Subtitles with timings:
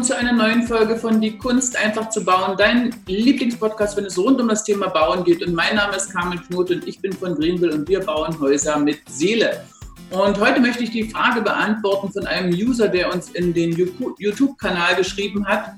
[0.00, 4.16] willkommen zu einer neuen Folge von Die Kunst einfach zu bauen, dein Lieblingspodcast, wenn es
[4.16, 5.46] rund um das Thema Bauen geht.
[5.46, 8.78] Und mein Name ist Carmen Knut und ich bin von Greenville und wir bauen Häuser
[8.78, 9.62] mit Seele.
[10.10, 13.72] Und heute möchte ich die Frage beantworten von einem User, der uns in den
[14.18, 15.74] YouTube-Kanal geschrieben hat.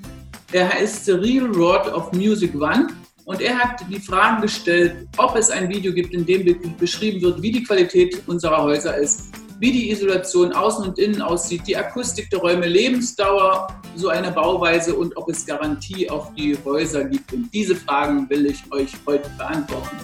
[0.52, 2.88] Er heißt The Real World of Music One
[3.24, 7.42] und er hat die Frage gestellt, ob es ein Video gibt, in dem beschrieben wird,
[7.42, 12.28] wie die Qualität unserer Häuser ist wie die Isolation außen und innen aussieht, die Akustik
[12.30, 17.32] der Räume, Lebensdauer so einer Bauweise und ob es Garantie auf die Häuser gibt.
[17.32, 19.96] Und diese Fragen will ich euch heute beantworten.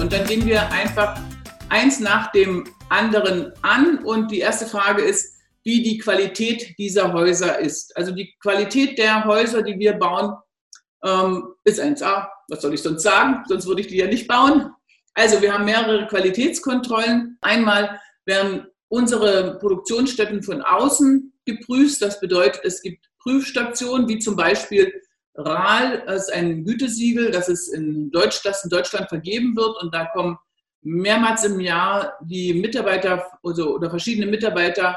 [0.00, 1.20] Und dann gehen wir einfach
[1.68, 3.98] eins nach dem anderen an.
[3.98, 7.96] Und die erste Frage ist, wie die Qualität dieser Häuser ist.
[7.96, 10.34] Also die Qualität der Häuser, die wir bauen,
[11.04, 12.26] ähm, ist 1A.
[12.48, 13.44] Was soll ich sonst sagen?
[13.46, 14.72] Sonst würde ich die ja nicht bauen.
[15.14, 17.38] Also wir haben mehrere Qualitätskontrollen.
[17.40, 22.02] Einmal werden unsere Produktionsstätten von außen geprüft.
[22.02, 24.92] Das bedeutet, es gibt Prüfstationen, wie zum Beispiel
[25.36, 29.82] RAL, das ist ein Gütesiegel, das, es in Deutsch, das in Deutschland vergeben wird.
[29.82, 30.36] Und da kommen
[30.82, 34.96] mehrmals im Jahr die Mitarbeiter also, oder verschiedene Mitarbeiter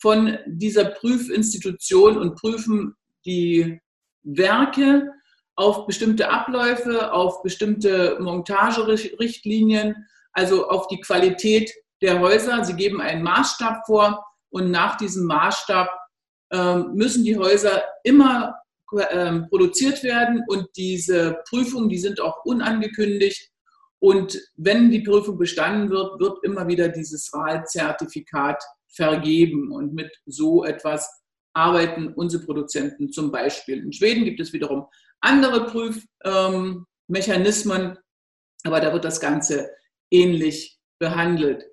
[0.00, 2.94] von dieser Prüfinstitution und prüfen
[3.26, 3.80] die
[4.22, 5.10] Werke
[5.56, 12.64] auf bestimmte Abläufe, auf bestimmte Montagerichtlinien, also auf die Qualität der Häuser.
[12.64, 15.88] Sie geben einen Maßstab vor und nach diesem Maßstab
[16.52, 18.54] ähm, müssen die Häuser immer
[19.10, 23.50] ähm, produziert werden und diese Prüfungen, die sind auch unangekündigt.
[23.98, 29.72] Und wenn die Prüfung bestanden wird, wird immer wieder dieses Wahlzertifikat vergeben.
[29.72, 31.10] Und mit so etwas
[31.54, 33.82] arbeiten unsere Produzenten zum Beispiel.
[33.82, 34.86] In Schweden gibt es wiederum
[35.20, 37.98] andere Prüfmechanismen, ähm,
[38.64, 39.70] aber da wird das Ganze
[40.10, 41.64] ähnlich behandelt.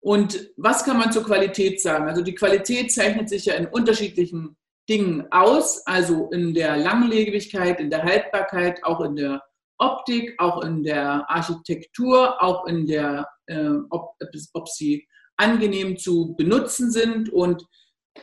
[0.00, 2.08] Und was kann man zur Qualität sagen?
[2.08, 4.56] Also die Qualität zeichnet sich ja in unterschiedlichen
[4.88, 9.42] Dingen aus, also in der Langlebigkeit, in der Haltbarkeit, auch in der
[9.78, 14.14] Optik, auch in der Architektur, auch in der, äh, ob,
[14.54, 15.06] ob sie
[15.36, 17.64] angenehm zu benutzen sind und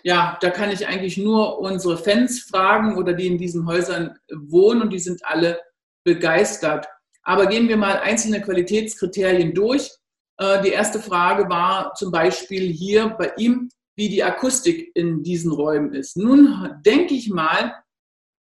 [0.03, 4.81] ja, da kann ich eigentlich nur unsere Fans fragen oder die in diesen Häusern wohnen
[4.81, 5.59] und die sind alle
[6.03, 6.87] begeistert.
[7.23, 9.89] Aber gehen wir mal einzelne Qualitätskriterien durch.
[10.37, 15.51] Äh, die erste Frage war zum Beispiel hier bei ihm, wie die Akustik in diesen
[15.51, 16.17] Räumen ist.
[16.17, 17.73] Nun denke ich mal,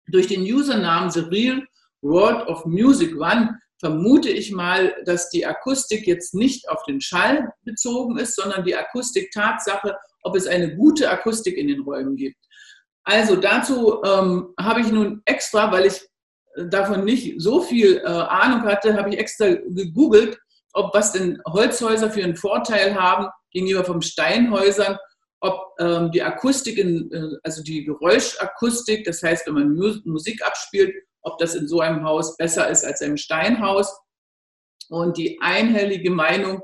[0.09, 1.67] durch den Usernamen The Real
[2.03, 7.53] World of Music One vermute ich mal, dass die Akustik jetzt nicht auf den Schall
[7.65, 12.36] bezogen ist, sondern die Akustik Tatsache ob es eine gute Akustik in den Räumen gibt.
[13.04, 16.00] Also dazu ähm, habe ich nun extra, weil ich
[16.69, 20.38] davon nicht so viel äh, Ahnung hatte, habe ich extra gegoogelt,
[20.72, 24.97] ob was denn Holzhäuser für einen Vorteil haben gegenüber von Steinhäusern,
[25.41, 30.44] ob ähm, die Akustik, in, äh, also die Geräuschakustik, das heißt, wenn man Mu Musik
[30.44, 33.98] abspielt, ob das in so einem Haus besser ist als im Steinhaus.
[34.88, 36.62] Und die einhellige Meinung äh,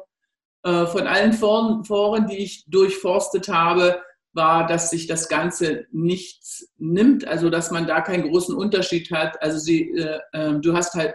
[0.67, 4.01] von allen Foren, die ich durchforstet habe,
[4.37, 9.43] war, dass sich das Ganze nichts nimmt, also dass man da keinen großen Unterschied hat.
[9.43, 11.15] Also sie, äh, äh, du hast halt,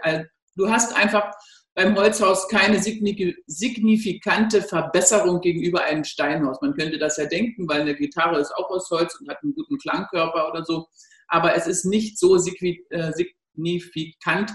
[0.56, 1.32] du hast einfach
[1.74, 6.60] beim Holzhaus keine signifikante Verbesserung gegenüber einem Steinhaus.
[6.60, 9.54] Man könnte das ja denken, weil eine Gitarre ist auch aus Holz und hat einen
[9.54, 10.86] guten Klangkörper oder so.
[11.28, 14.54] Aber es ist nicht so äh, signifikant äh,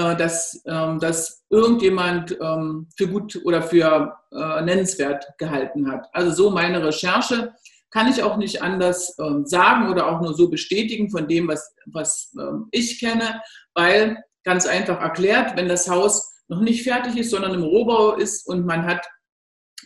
[0.00, 6.06] dass, ähm, dass irgendjemand ähm, für gut oder für äh, nennenswert gehalten hat.
[6.12, 7.54] Also so meine Recherche
[7.90, 11.74] kann ich auch nicht anders ähm, sagen oder auch nur so bestätigen von dem, was,
[11.86, 12.34] was
[12.72, 13.40] ich kenne,
[13.74, 18.46] weil ganz einfach erklärt, wenn das Haus noch nicht fertig ist, sondern im Rohbau ist
[18.46, 19.06] und man hat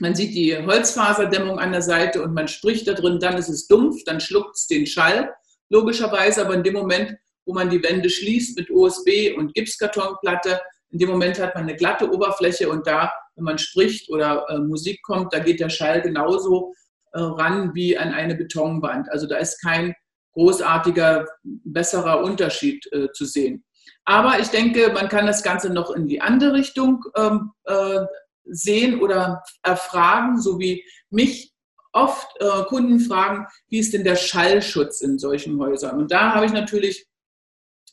[0.01, 3.67] man sieht die Holzfaserdämmung an der Seite und man spricht da drin, dann ist es
[3.67, 5.33] dumpf, dann schluckt es den Schall,
[5.69, 7.17] logischerweise, aber in dem Moment,
[7.51, 10.61] wo man die Wände schließt mit OSB und Gipskartonplatte.
[10.91, 14.59] In dem Moment hat man eine glatte Oberfläche und da, wenn man spricht oder äh,
[14.59, 16.73] Musik kommt, da geht der Schall genauso
[17.13, 19.11] äh, ran wie an eine Betonwand.
[19.11, 19.97] Also da ist kein
[20.35, 23.65] großartiger, besserer Unterschied äh, zu sehen.
[24.05, 28.03] Aber ich denke, man kann das Ganze noch in die andere Richtung ähm, äh,
[28.45, 31.53] sehen oder erfragen, so wie mich
[31.93, 35.99] oft äh, Kunden fragen, wie ist denn der Schallschutz in solchen Häusern?
[35.99, 37.10] Und da habe ich natürlich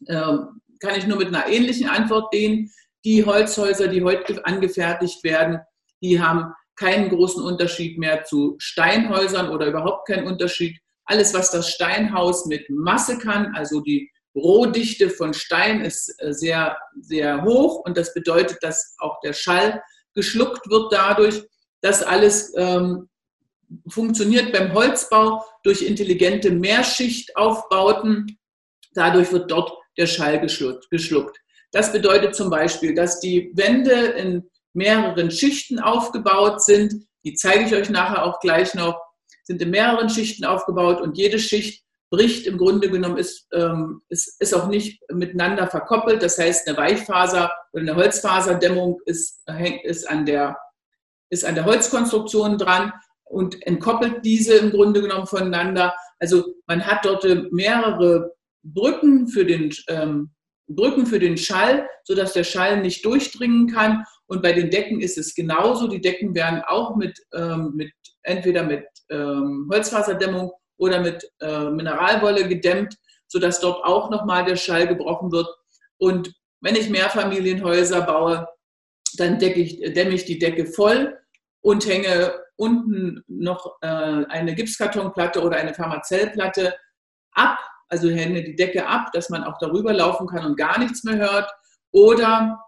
[0.06, 2.72] kann ich nur mit einer ähnlichen Antwort gehen.
[3.06, 5.60] Die Holzhäuser, die heute angefertigt werden,
[6.02, 10.80] die haben keinen großen Unterschied mehr zu Steinhäusern oder überhaupt keinen Unterschied.
[11.06, 16.78] Alles, was das Steinhaus mit Masse kann, also die Rohdichte von Stein ist äh, sehr,
[17.00, 19.82] sehr hoch und das bedeutet, dass auch der Schall
[20.14, 21.44] geschluckt wird dadurch.
[21.82, 23.10] Das alles ähm,
[23.90, 28.38] funktioniert beim Holzbau durch intelligente Mehrschichtaufbauten.
[28.94, 31.38] Dadurch wird dort der Schall geschluckt.
[31.72, 36.94] Das bedeutet zum Beispiel, dass die Wände in mehreren Schichten aufgebaut sind.
[37.26, 39.00] Die zeige ich euch nachher auch gleich noch.
[39.44, 44.40] Sind in mehreren Schichten aufgebaut und jede Schicht bricht im Grunde genommen, ist, ähm, ist,
[44.40, 46.24] ist auch nicht miteinander verkoppelt.
[46.24, 49.44] Das heißt, eine Weichfaser oder eine Holzfaserdämmung ist,
[49.84, 50.58] ist, an der,
[51.30, 52.94] ist an der Holzkonstruktion dran
[53.26, 55.94] und entkoppelt diese im Grunde genommen voneinander.
[56.20, 60.31] Also man hat dort mehrere Brücken für den, ähm,
[60.68, 64.04] Brücken für den Schall, sodass der Schall nicht durchdringen kann.
[64.27, 65.88] Und bei den Decken ist es genauso.
[65.88, 67.92] Die Decken werden auch mit, ähm, mit
[68.24, 72.95] entweder mit ähm, Holzfaserdämmung oder mit äh, Mineralwolle gedämmt,
[73.27, 75.48] sodass dort auch nochmal der Schall gebrochen wird.
[75.98, 78.48] Und wenn ich Mehrfamilienhäuser baue,
[79.18, 81.18] dann ich, dämme ich die Decke voll
[81.62, 86.75] und hänge unten noch äh, eine Gipskartonplatte oder eine Pharmazellplatte
[87.31, 91.04] ab, also hänge die Decke ab, dass man auch darüber laufen kann und gar nichts
[91.04, 91.50] mehr hört.
[91.92, 92.60] Oder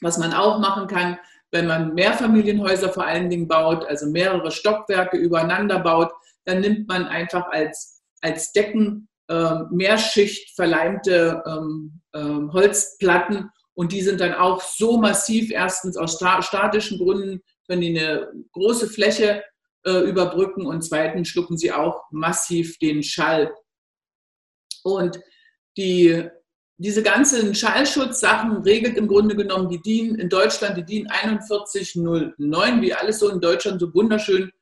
[0.00, 1.18] was man auch machen kann,
[1.50, 6.10] wenn man Mehrfamilienhäuser vor allen Dingen baut, also mehrere Stockwerke übereinander baut,
[6.44, 14.02] dann nimmt man einfach als, als Decken äh, Mehrschicht verleimte ähm, äh, Holzplatten und die
[14.02, 19.42] sind dann auch so massiv, erstens aus statischen Gründen können die eine große Fläche
[19.84, 23.52] äh, überbrücken und zweitens schlucken sie auch massiv den Schall.
[24.84, 25.18] Und
[25.76, 26.28] die,
[26.76, 32.94] diese ganzen Schallschutzsachen regelt im Grunde genommen die DIN in Deutschland, die DIN 4109, wie
[32.94, 34.52] alles so in Deutschland so wunderschön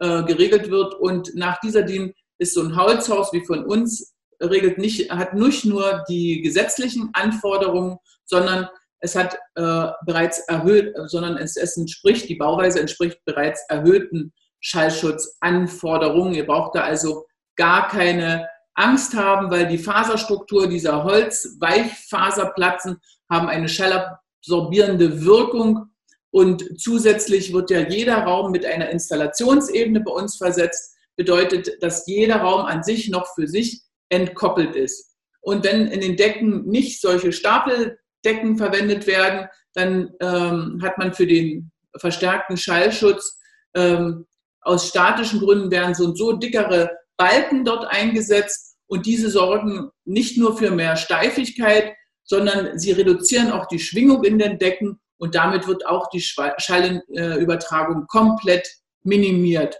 [0.00, 0.94] äh, geregelt wird.
[0.94, 5.64] Und nach dieser DIN ist so ein Holzhaus wie von uns regelt nicht, hat nicht
[5.64, 8.68] nur die gesetzlichen Anforderungen, sondern
[9.00, 16.34] es hat äh, bereits erhöht, sondern es, es entspricht, die Bauweise entspricht bereits erhöhten Schallschutzanforderungen.
[16.34, 17.26] Ihr braucht da also
[17.56, 22.96] gar keine Angst haben, weil die Faserstruktur dieser Holzweichfaserplatten
[23.30, 25.90] haben eine schallabsorbierende Wirkung
[26.30, 30.96] und zusätzlich wird ja jeder Raum mit einer Installationsebene bei uns versetzt.
[31.16, 35.14] Bedeutet, dass jeder Raum an sich noch für sich entkoppelt ist.
[35.42, 39.48] Und wenn in den Decken nicht solche Stapel Decken verwendet werden.
[39.74, 43.38] Dann ähm, hat man für den verstärkten Schallschutz
[43.74, 44.26] ähm,
[44.60, 48.76] aus statischen Gründen werden so und so dickere Balken dort eingesetzt.
[48.86, 51.94] Und diese sorgen nicht nur für mehr Steifigkeit,
[52.24, 55.00] sondern sie reduzieren auch die Schwingung in den Decken.
[55.18, 58.68] Und damit wird auch die Schallübertragung komplett
[59.02, 59.76] minimiert.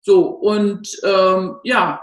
[0.00, 2.02] So, und ähm, ja,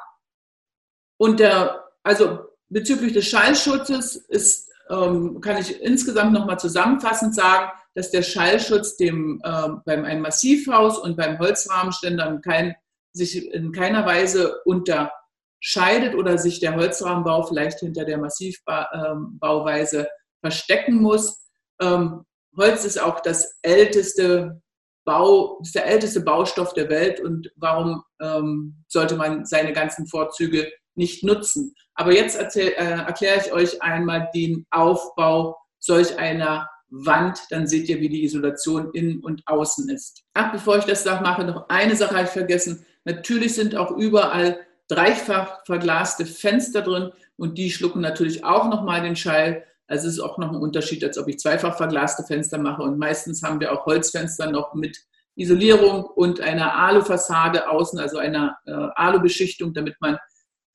[1.17, 8.11] und der, also bezüglich des Schallschutzes ist, ähm, kann ich insgesamt nochmal zusammenfassend sagen, dass
[8.11, 12.75] der Schallschutz dem, äh, beim einem Massivhaus und beim Holzrahmenständer kein,
[13.15, 20.07] sich in keiner Weise unterscheidet oder sich der Holzrahmenbau vielleicht hinter der Massivbauweise ähm,
[20.41, 21.47] verstecken muss.
[21.81, 22.23] Ähm,
[22.57, 24.61] Holz ist auch das älteste
[25.05, 31.23] Bau, der älteste Baustoff der Welt und warum ähm, sollte man seine ganzen Vorzüge nicht
[31.23, 31.73] nutzen?
[31.93, 37.99] Aber jetzt äh, erkläre ich euch einmal den Aufbau solch einer Wand, dann seht ihr,
[37.99, 40.23] wie die Isolation innen und außen ist.
[40.33, 42.85] Ach, bevor ich das mache, noch eine Sache habe ich vergessen.
[43.05, 49.15] Natürlich sind auch überall dreifach verglaste Fenster drin und die schlucken natürlich auch nochmal den
[49.15, 49.63] Schall.
[49.87, 52.81] Also es ist auch noch ein Unterschied, als ob ich zweifach verglaste Fenster mache.
[52.81, 54.97] Und meistens haben wir auch Holzfenster noch mit
[55.35, 60.17] Isolierung und einer Alufassade außen, also einer äh, Alubeschichtung, damit man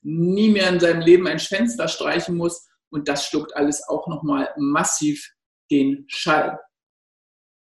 [0.03, 2.69] nie mehr in seinem Leben ein Fenster streichen muss.
[2.91, 5.33] Und das schluckt alles auch nochmal massiv
[5.71, 6.59] den Schall.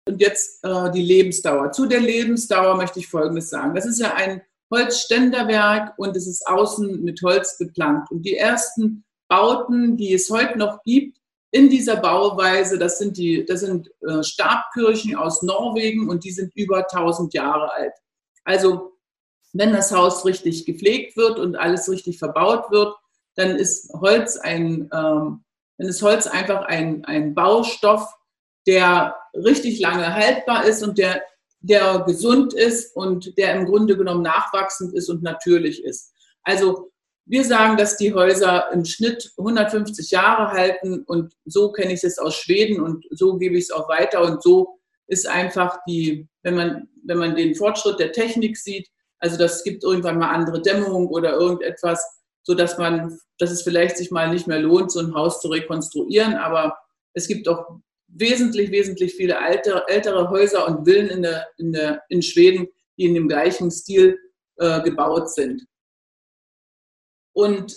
[0.07, 1.73] Und jetzt äh, die Lebensdauer.
[1.73, 3.75] Zu der Lebensdauer möchte ich Folgendes sagen.
[3.75, 8.11] Das ist ja ein Holzständerwerk und es ist außen mit Holz geplankt.
[8.11, 11.19] Und die ersten Bauten, die es heute noch gibt,
[11.53, 16.51] in dieser Bauweise, das sind, die, das sind äh, Stabkirchen aus Norwegen und die sind
[16.57, 17.93] über 1000 Jahre alt.
[18.45, 18.93] Also
[19.53, 22.97] wenn das Haus richtig gepflegt wird und alles richtig verbaut wird,
[23.37, 25.45] dann ist Holz ein, ähm,
[25.79, 28.09] dann ist Holz einfach ein, ein Baustoff,
[28.67, 31.23] der richtig lange haltbar ist und der,
[31.63, 36.13] der gesund ist und der im Grunde genommen nachwachsend ist und natürlich ist.
[36.43, 36.91] Also
[37.25, 42.19] wir sagen, dass die Häuser im Schnitt 150 Jahre halten und so kenne ich es
[42.19, 46.57] aus Schweden und so gebe ich es auch weiter und so ist einfach die, wenn
[46.57, 48.89] man, wenn man den Fortschritt der Technik sieht,
[49.19, 52.05] also das gibt irgendwann mal andere Dämmung oder irgendetwas,
[52.43, 55.49] so dass man, dass es vielleicht sich mal nicht mehr lohnt, so ein Haus zu
[55.49, 56.35] rekonstruieren.
[56.35, 56.77] Aber
[57.15, 57.79] es gibt auch
[58.13, 63.05] wesentlich, wesentlich viele alte, ältere Häuser und Villen in, der, in, der, in Schweden, die
[63.07, 64.19] in dem gleichen Stil
[64.57, 65.67] äh, gebaut sind.
[67.35, 67.75] Und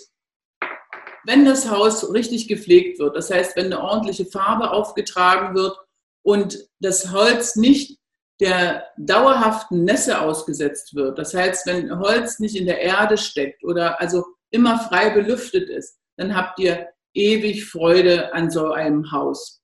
[1.24, 5.76] wenn das Haus richtig gepflegt wird, das heißt, wenn eine ordentliche Farbe aufgetragen wird
[6.22, 7.98] und das Holz nicht
[8.38, 14.00] der dauerhaften Nässe ausgesetzt wird, das heißt, wenn Holz nicht in der Erde steckt oder
[14.00, 19.62] also immer frei belüftet ist, dann habt ihr ewig Freude an so einem Haus.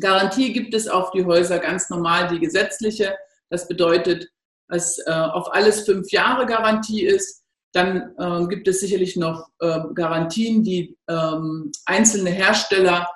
[0.00, 3.16] Garantie gibt es auf die Häuser ganz normal, die gesetzliche.
[3.50, 4.28] Das bedeutet,
[4.68, 7.42] dass äh, auf alles fünf Jahre Garantie ist.
[7.72, 13.08] Dann äh, gibt es sicherlich noch äh, Garantien, die ähm, einzelne Hersteller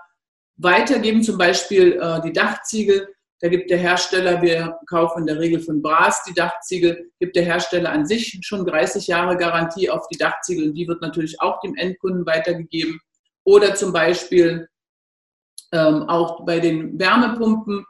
[0.56, 3.08] weitergeben, zum Beispiel äh, die Dachziegel.
[3.40, 7.44] Da gibt der Hersteller, wir kaufen in der Regel von Bras die Dachziegel, gibt der
[7.44, 11.60] Hersteller an sich schon 30 Jahre Garantie auf die Dachziegel und die wird natürlich auch
[11.60, 13.00] dem Endkunden weitergegeben.
[13.44, 14.68] Oder zum Beispiel
[15.72, 17.84] ähm, auch bei den Wärmepumpen.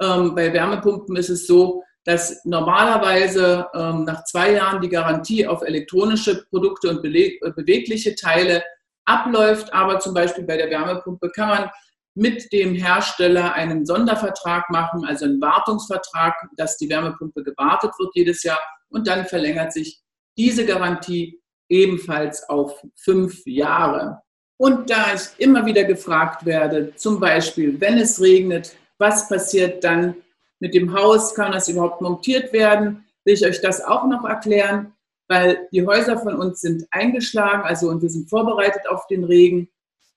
[0.00, 5.62] Ähm, bei Wärmepumpen ist es so, dass normalerweise ähm, nach zwei Jahren die Garantie auf
[5.62, 8.62] elektronische Produkte und äh, bewegliche Teile
[9.04, 9.72] abläuft.
[9.74, 11.70] Aber zum Beispiel bei der Wärmepumpe kann man
[12.14, 18.42] mit dem Hersteller einen Sondervertrag machen, also einen Wartungsvertrag, dass die Wärmepumpe gewartet wird jedes
[18.42, 20.00] Jahr und dann verlängert sich
[20.38, 24.22] diese Garantie ebenfalls auf fünf Jahre.
[24.58, 30.16] Und da ich immer wieder gefragt werde, zum Beispiel, wenn es regnet, was passiert dann
[30.60, 31.34] mit dem Haus?
[31.34, 33.04] Kann das überhaupt montiert werden?
[33.24, 34.94] Will ich euch das auch noch erklären,
[35.28, 39.68] weil die Häuser von uns sind eingeschlagen, also und wir sind vorbereitet auf den Regen.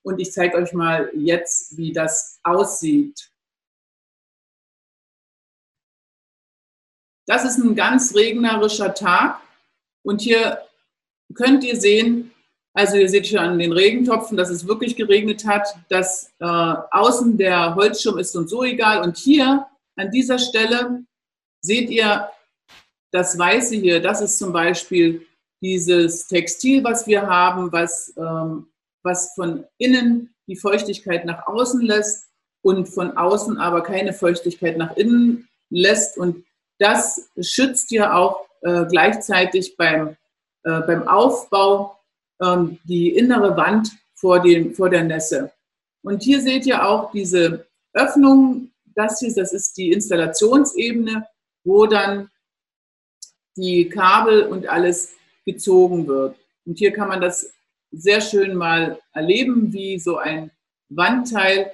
[0.03, 3.29] Und ich zeige euch mal jetzt, wie das aussieht.
[7.25, 9.41] Das ist ein ganz regnerischer Tag
[10.03, 10.63] und hier
[11.35, 12.31] könnt ihr sehen,
[12.73, 17.37] also ihr seht schon an den Regentopfen, dass es wirklich geregnet hat, dass äh, außen
[17.37, 19.01] der Holzschirm ist und so egal.
[19.01, 21.03] Und hier an dieser Stelle
[21.61, 22.29] seht ihr
[23.11, 25.25] das Weiße hier, das ist zum Beispiel
[25.61, 28.67] dieses Textil, was wir haben, was, ähm,
[29.03, 32.29] was von innen die Feuchtigkeit nach außen lässt
[32.61, 36.17] und von außen aber keine Feuchtigkeit nach innen lässt.
[36.17, 36.45] Und
[36.77, 40.15] das schützt ja auch äh, gleichzeitig beim,
[40.63, 41.98] äh, beim Aufbau
[42.41, 45.51] ähm, die innere Wand vor, dem, vor der Nässe.
[46.03, 48.71] Und hier seht ihr auch diese Öffnung.
[48.95, 51.27] Das hier, das ist die Installationsebene,
[51.63, 52.29] wo dann
[53.55, 55.13] die Kabel und alles
[55.45, 56.35] gezogen wird.
[56.65, 57.51] Und hier kann man das
[57.91, 60.51] sehr schön mal erleben, wie so ein
[60.89, 61.71] Wandteil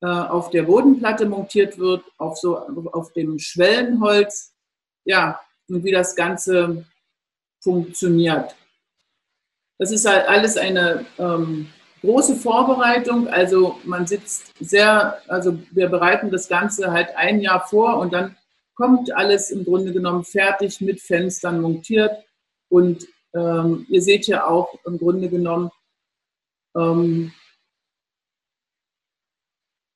[0.00, 2.58] äh, auf der Bodenplatte montiert wird, auf, so,
[2.92, 4.54] auf dem Schwellenholz.
[5.04, 6.84] Ja, und wie das Ganze
[7.60, 8.54] funktioniert.
[9.82, 11.66] Das ist halt alles eine ähm,
[12.02, 13.26] große Vorbereitung.
[13.26, 18.36] Also man sitzt sehr, also wir bereiten das Ganze halt ein Jahr vor und dann
[18.76, 22.12] kommt alles im Grunde genommen fertig mit Fenstern montiert.
[22.68, 25.72] Und ähm, ihr seht ja auch im Grunde genommen,
[26.76, 27.32] ähm,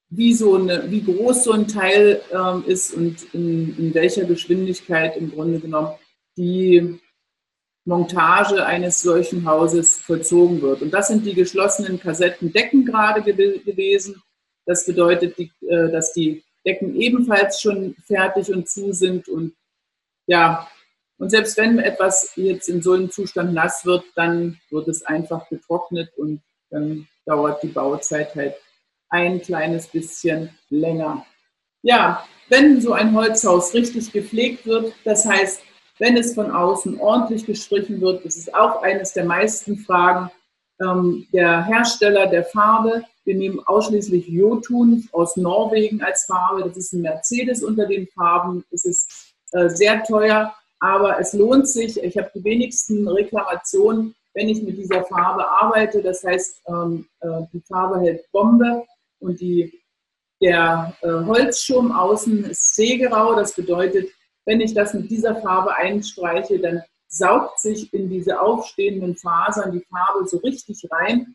[0.08, 5.16] wie, so eine, wie groß so ein Teil ähm, ist und in, in welcher Geschwindigkeit
[5.16, 5.94] im Grunde genommen
[6.36, 6.98] die
[7.86, 10.82] Montage eines solchen Hauses vollzogen wird.
[10.82, 14.20] Und das sind die geschlossenen Kassettendecken gerade gewesen.
[14.66, 15.48] Das bedeutet, äh,
[15.90, 19.28] dass die Decken ebenfalls schon fertig und zu sind.
[19.28, 19.54] Und
[20.26, 20.68] ja,
[21.18, 25.48] und selbst wenn etwas jetzt in so einem Zustand nass wird, dann wird es einfach
[25.48, 28.56] getrocknet und dann dauert die Bauzeit halt
[29.10, 31.24] ein kleines bisschen länger.
[31.82, 35.62] Ja, wenn so ein Holzhaus richtig gepflegt wird, das heißt,
[35.98, 38.24] wenn es von außen ordentlich gestrichen wird.
[38.24, 40.30] Das ist auch eines der meisten Fragen.
[40.80, 46.64] Ähm, der Hersteller der Farbe, wir nehmen ausschließlich Jotun aus Norwegen als Farbe.
[46.64, 48.64] Das ist ein Mercedes unter den Farben.
[48.70, 52.02] Es ist äh, sehr teuer, aber es lohnt sich.
[52.02, 56.02] Ich habe die wenigsten Reklamationen, wenn ich mit dieser Farbe arbeite.
[56.02, 58.84] Das heißt, ähm, äh, die Farbe hält Bombe
[59.18, 59.82] und die,
[60.42, 63.34] der äh, Holzschirm außen ist seegrau.
[63.34, 64.10] Das bedeutet,
[64.46, 69.84] wenn ich das mit dieser Farbe einstreiche, dann saugt sich in diese aufstehenden Fasern die
[69.90, 71.34] Farbe so richtig rein.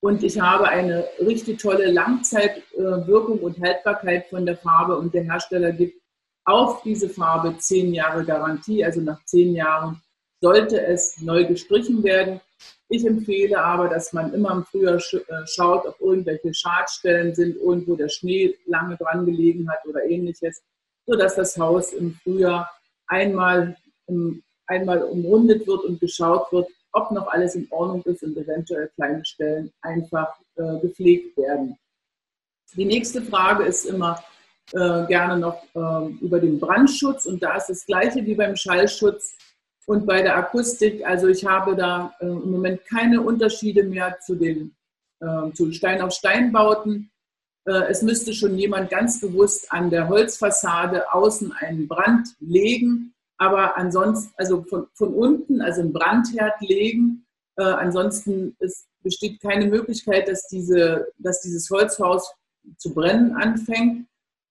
[0.00, 4.96] Und ich habe eine richtig tolle Langzeitwirkung und Haltbarkeit von der Farbe.
[4.96, 6.00] Und der Hersteller gibt
[6.44, 8.84] auf diese Farbe zehn Jahre Garantie.
[8.84, 10.00] Also nach zehn Jahren
[10.40, 12.40] sollte es neu gestrichen werden.
[12.88, 17.96] Ich empfehle aber, dass man immer im Frühjahr äh, schaut, ob irgendwelche Schadstellen sind, irgendwo
[17.96, 20.62] der Schnee lange dran gelegen hat oder ähnliches
[21.06, 22.70] sodass das Haus im Frühjahr
[23.06, 23.76] einmal,
[24.66, 29.24] einmal umrundet wird und geschaut wird, ob noch alles in Ordnung ist und eventuell kleine
[29.24, 31.76] Stellen einfach äh, gepflegt werden.
[32.74, 34.22] Die nächste Frage ist immer,
[34.72, 39.36] äh, gerne noch äh, über den Brandschutz und da ist das gleiche wie beim Schallschutz
[39.86, 41.06] und bei der Akustik.
[41.06, 44.74] Also ich habe da äh, im Moment keine Unterschiede mehr zu den
[45.20, 47.04] äh, zu Stein auf Steinbauten.
[47.04, 47.15] Äh,
[47.72, 54.32] es müsste schon jemand ganz bewusst an der Holzfassade außen einen Brand legen, aber ansonsten,
[54.36, 57.26] also von, von unten, also einen Brandherd legen.
[57.56, 62.32] Äh, ansonsten ist, besteht keine Möglichkeit, dass, diese, dass dieses Holzhaus
[62.78, 64.06] zu brennen anfängt.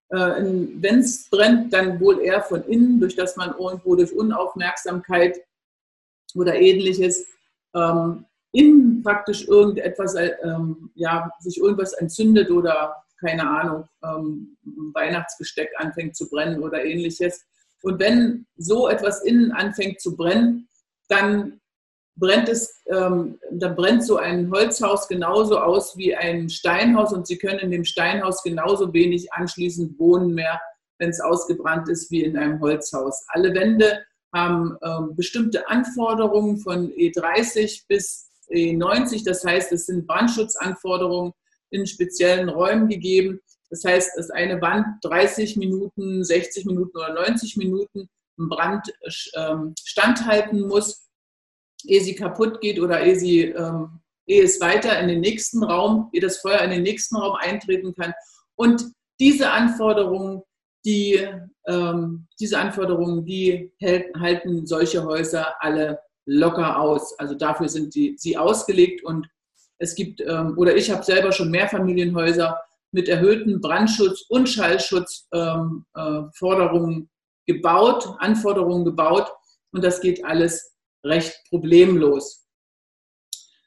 [0.10, 5.40] Äh, Wenn es brennt, dann wohl eher von innen, durch das man irgendwo durch Unaufmerksamkeit
[6.36, 7.26] oder ähnliches
[7.74, 14.58] ähm, innen praktisch irgendetwas, äh, ähm, ja, sich irgendwas entzündet oder keine Ahnung, ähm,
[14.94, 17.46] Weihnachtsbesteck anfängt zu brennen oder ähnliches.
[17.82, 20.68] Und wenn so etwas innen anfängt zu brennen,
[21.08, 21.60] dann
[22.18, 27.38] brennt es, ähm, dann brennt so ein Holzhaus genauso aus wie ein Steinhaus und Sie
[27.38, 30.60] können in dem Steinhaus genauso wenig anschließend wohnen mehr,
[30.98, 33.26] wenn es ausgebrannt ist, wie in einem Holzhaus.
[33.30, 34.04] Alle Wände
[34.34, 41.34] haben ähm, bestimmte Anforderungen von E30 bis E90, das heißt, es sind Brandschutzanforderungen
[41.70, 43.40] in speziellen Räumen gegeben.
[43.70, 48.94] Das heißt, dass eine Wand 30 Minuten, 60 Minuten oder 90 Minuten im Brand
[49.36, 51.08] ähm, standhalten muss,
[51.86, 56.10] ehe sie kaputt geht oder ehe, sie, ähm, ehe es weiter in den nächsten Raum,
[56.14, 58.14] ehe das Feuer in den nächsten Raum eintreten kann.
[58.56, 58.86] Und
[59.20, 60.42] diese Anforderungen,
[60.86, 61.28] die,
[61.68, 67.18] ähm, diese Anforderungen, die halten solche Häuser alle locker aus.
[67.20, 69.28] Also dafür sind die, sie ausgelegt und
[69.78, 72.60] es gibt, ähm, oder ich habe selber schon Mehrfamilienhäuser
[72.92, 79.32] mit erhöhten Brandschutz- und Schallschutzforderungen ähm, äh, gebaut, Anforderungen gebaut
[79.72, 82.46] und das geht alles recht problemlos.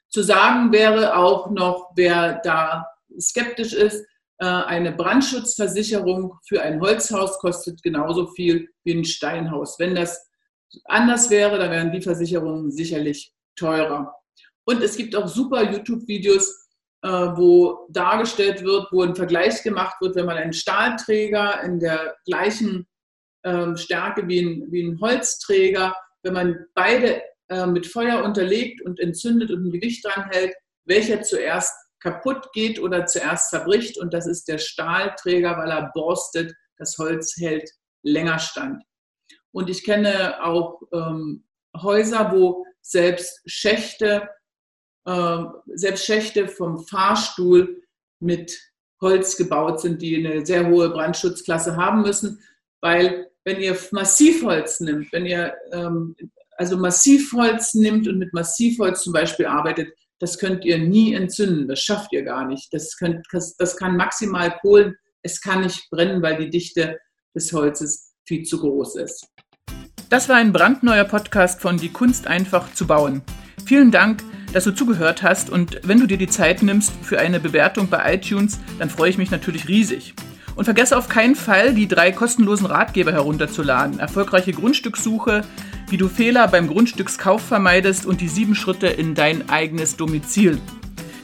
[0.09, 2.87] Zu sagen wäre auch noch, wer da
[3.19, 4.03] skeptisch ist,
[4.39, 9.77] äh, eine Brandschutzversicherung für ein Holzhaus kostet genauso viel wie ein Steinhaus.
[9.77, 10.27] Wenn das
[10.85, 14.15] anders wäre, dann wären die Versicherungen sicherlich teurer.
[14.69, 16.67] Und es gibt auch super YouTube-Videos,
[17.01, 22.15] äh, wo dargestellt wird, wo ein Vergleich gemacht wird, wenn man einen Stahlträger in der
[22.25, 22.87] gleichen
[23.43, 28.99] ähm, Stärke wie ein, wie ein Holzträger, wenn man beide äh, mit Feuer unterlegt und
[28.99, 30.53] entzündet und ein Gewicht dran hält,
[30.85, 33.97] welcher zuerst kaputt geht oder zuerst zerbricht.
[33.97, 37.67] Und das ist der Stahlträger, weil er borstet, das Holz hält
[38.03, 38.83] länger stand.
[39.51, 44.29] Und ich kenne auch ähm, Häuser, wo selbst Schächte
[45.05, 47.83] selbst Schächte vom Fahrstuhl
[48.19, 48.57] mit
[49.01, 52.41] Holz gebaut sind, die eine sehr hohe Brandschutzklasse haben müssen,
[52.81, 56.15] weil wenn ihr Massivholz nimmt, wenn ihr ähm,
[56.57, 61.79] also Massivholz nimmt und mit Massivholz zum Beispiel arbeitet, das könnt ihr nie entzünden, das
[61.79, 62.73] schafft ihr gar nicht.
[62.73, 66.99] Das, könnt, das kann maximal kohlen, es kann nicht brennen, weil die Dichte
[67.33, 69.25] des Holzes viel zu groß ist.
[70.09, 73.21] Das war ein brandneuer Podcast von Die Kunst einfach zu bauen.
[73.65, 74.21] Vielen Dank
[74.53, 78.15] dass du zugehört hast und wenn du dir die Zeit nimmst für eine Bewertung bei
[78.15, 80.13] iTunes, dann freue ich mich natürlich riesig.
[80.55, 83.99] Und vergesse auf keinen Fall, die drei kostenlosen Ratgeber herunterzuladen.
[83.99, 85.45] Erfolgreiche Grundstückssuche,
[85.89, 90.57] wie du Fehler beim Grundstückskauf vermeidest und die sieben Schritte in dein eigenes Domizil.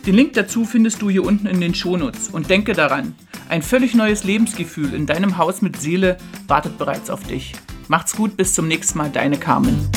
[0.06, 2.30] Den Link dazu findest du hier unten in den Shownotes.
[2.30, 3.16] Und denke daran,
[3.50, 7.54] ein völlig neues Lebensgefühl in deinem Haus mit Seele wartet bereits auf dich.
[7.88, 9.90] Macht's gut, bis zum nächsten Mal, deine Carmen.